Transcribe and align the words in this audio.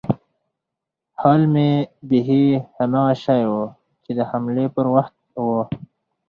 حال 1.21 1.41
مې 1.53 1.69
بيخي 2.09 2.45
هماغه 2.77 3.13
شى 3.23 3.41
و 3.51 3.55
چې 4.03 4.11
د 4.17 4.19
حملې 4.29 4.65
پر 4.75 4.85
وخت 4.95 5.15
و. 5.43 5.47